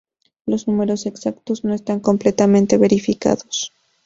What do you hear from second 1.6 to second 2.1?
no están